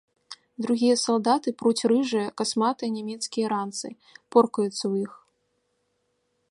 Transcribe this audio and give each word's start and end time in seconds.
Другія 0.65 0.95
салдаты 1.07 1.49
пруць 1.59 1.87
рыжыя, 1.91 2.31
касматыя 2.41 2.89
нямецкія 2.97 3.45
ранцы, 3.55 3.87
поркаюцца 4.37 4.75
ў 4.75 4.93
іх. 5.05 5.11